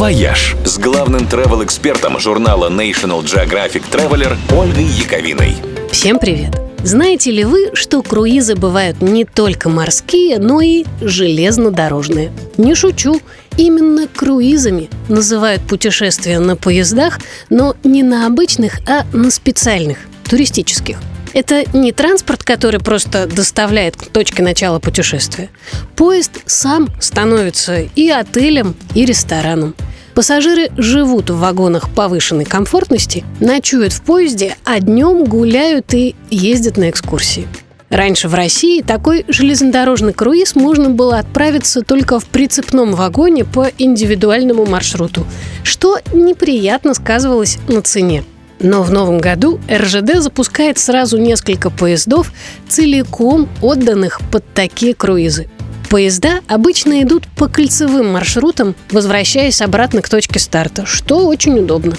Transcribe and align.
«Вояж» 0.00 0.56
с 0.64 0.78
главным 0.78 1.26
travel-экспертом 1.26 2.18
журнала 2.18 2.70
National 2.70 3.22
Geographic 3.22 3.82
Traveler 3.92 4.34
Ольгой 4.50 4.84
Яковиной. 4.84 5.56
Всем 5.92 6.18
привет! 6.18 6.58
Знаете 6.82 7.30
ли 7.30 7.44
вы, 7.44 7.72
что 7.74 8.02
круизы 8.02 8.54
бывают 8.54 9.02
не 9.02 9.26
только 9.26 9.68
морские, 9.68 10.38
но 10.38 10.62
и 10.62 10.86
железнодорожные? 11.02 12.32
Не 12.56 12.74
шучу, 12.74 13.20
именно 13.58 14.08
круизами 14.08 14.88
называют 15.10 15.60
путешествия 15.68 16.38
на 16.38 16.56
поездах, 16.56 17.20
но 17.50 17.76
не 17.84 18.02
на 18.02 18.26
обычных, 18.26 18.80
а 18.88 19.04
на 19.12 19.30
специальных, 19.30 19.98
туристических. 20.26 20.96
Это 21.34 21.64
не 21.76 21.92
транспорт, 21.92 22.42
который 22.42 22.80
просто 22.80 23.26
доставляет 23.26 23.96
к 23.96 24.06
точке 24.06 24.42
начала 24.42 24.78
путешествия. 24.78 25.50
Поезд 25.94 26.40
сам 26.46 26.88
становится 27.00 27.80
и 27.80 28.08
отелем, 28.08 28.74
и 28.94 29.04
рестораном. 29.04 29.74
Пассажиры 30.14 30.70
живут 30.76 31.30
в 31.30 31.38
вагонах 31.38 31.90
повышенной 31.90 32.44
комфортности, 32.44 33.24
ночуют 33.38 33.92
в 33.92 34.02
поезде, 34.02 34.56
а 34.64 34.80
днем 34.80 35.24
гуляют 35.24 35.94
и 35.94 36.16
ездят 36.30 36.76
на 36.76 36.90
экскурсии. 36.90 37.46
Раньше 37.90 38.28
в 38.28 38.34
России 38.34 38.82
такой 38.82 39.24
железнодорожный 39.26 40.12
круиз 40.12 40.54
можно 40.54 40.90
было 40.90 41.18
отправиться 41.18 41.82
только 41.82 42.20
в 42.20 42.26
прицепном 42.26 42.94
вагоне 42.94 43.44
по 43.44 43.68
индивидуальному 43.78 44.64
маршруту, 44.64 45.26
что 45.64 45.98
неприятно 46.12 46.94
сказывалось 46.94 47.58
на 47.66 47.82
цене. 47.82 48.22
Но 48.60 48.82
в 48.82 48.92
новом 48.92 49.18
году 49.18 49.58
РЖД 49.68 50.16
запускает 50.20 50.78
сразу 50.78 51.18
несколько 51.18 51.70
поездов, 51.70 52.32
целиком 52.68 53.48
отданных 53.60 54.20
под 54.30 54.44
такие 54.54 54.94
круизы. 54.94 55.48
Поезда 55.90 56.38
обычно 56.46 57.02
идут 57.02 57.26
по 57.36 57.48
кольцевым 57.48 58.12
маршрутам, 58.12 58.76
возвращаясь 58.92 59.60
обратно 59.60 60.02
к 60.02 60.08
точке 60.08 60.38
старта, 60.38 60.86
что 60.86 61.26
очень 61.26 61.58
удобно. 61.58 61.96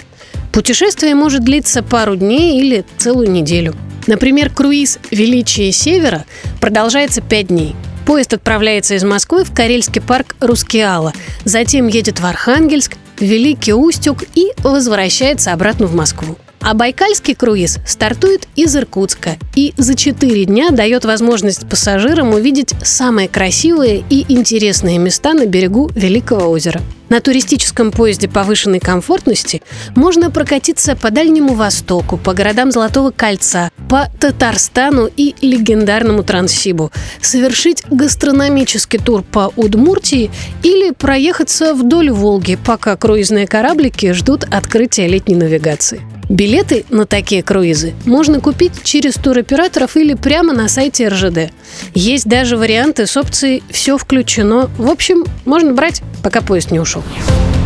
Путешествие 0.53 1.13
может 1.13 1.43
длиться 1.43 1.83
пару 1.83 2.15
дней 2.15 2.61
или 2.61 2.85
целую 2.98 3.29
неделю. 3.29 3.75
Например, 4.07 4.49
круиз 4.49 4.98
«Величие 5.11 5.73
Севера» 5.73 6.23
продолжается 6.61 7.21
5 7.21 7.48
дней. 7.48 7.75
Поезд 8.05 8.33
отправляется 8.33 8.95
из 8.95 9.03
Москвы 9.03 9.43
в 9.43 9.53
Карельский 9.53 10.01
парк 10.01 10.37
Рускеала, 10.39 11.11
затем 11.43 11.87
едет 11.87 12.21
в 12.21 12.26
Архангельск, 12.26 12.95
Великий 13.20 13.73
Устюг 13.73 14.23
и 14.35 14.53
возвращается 14.59 15.51
обратно 15.51 15.87
в 15.87 15.95
Москву. 15.95 16.37
А 16.62 16.76
Байкальский 16.76 17.34
круиз 17.34 17.79
стартует 17.87 18.48
из 18.55 18.76
Иркутска 18.76 19.37
и 19.55 19.73
за 19.77 19.95
4 19.95 20.45
дня 20.45 20.70
дает 20.70 21.05
возможность 21.05 21.67
пассажирам 21.67 22.34
увидеть 22.34 22.73
самые 22.84 23.27
красивые 23.27 24.04
и 24.09 24.26
интересные 24.29 24.99
места 24.99 25.34
на 25.34 25.48
берегу 25.48 25.89
Великого 25.95 26.49
озера. 26.49 26.79
На 27.09 27.20
туристическом 27.20 27.91
поезде 27.91 28.29
повышенной 28.29 28.79
комфортности 28.79 29.62
можно 29.95 30.32
прокатиться 30.32 30.95
по 30.95 31.09
Дальнему 31.09 31.55
Востоку, 31.55 32.17
по 32.17 32.34
городам 32.34 32.71
Золотого 32.71 33.12
кольца, 33.12 33.70
по 33.89 34.07
Татарстану 34.20 35.09
и 35.17 35.35
легендарному 35.41 36.23
Транссибу, 36.23 36.91
совершить 37.21 37.84
гастрономический 37.89 38.99
тур 38.99 39.23
по 39.23 39.51
Удмуртии 39.57 40.32
или 40.63 40.91
проехаться 40.91 41.73
вдоль 41.73 42.12
Волги, 42.12 42.57
пока 42.63 42.95
круизные 42.95 43.45
кораблики 43.45 44.13
ждут 44.13 44.45
открытия 44.45 45.07
летней 45.07 45.35
навигации. 45.35 46.01
Билеты 46.32 46.85
на 46.90 47.05
такие 47.05 47.43
круизы 47.43 47.93
можно 48.05 48.40
купить 48.40 48.84
через 48.84 49.15
туроператоров 49.15 49.98
или 49.98 50.13
прямо 50.13 50.54
на 50.54 50.70
сайте 50.70 51.10
РЖД. 51.10 51.51
Есть 51.93 52.26
даже 52.26 52.55
варианты 52.55 53.05
с 53.05 53.18
опцией 53.18 53.62
«Все 53.70 53.98
включено». 53.98 54.70
В 54.77 54.90
общем, 54.90 55.26
можно 55.43 55.73
брать, 55.73 56.01
пока 56.23 56.40
поезд 56.40 56.71
не 56.71 56.79
ушел. 56.79 57.04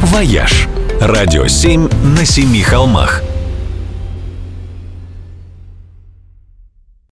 «Вояж»– 0.01 0.67
радио 0.99 1.45
7 1.45 1.89
на 2.17 2.25
семи 2.25 2.63
холмах– 2.63 3.21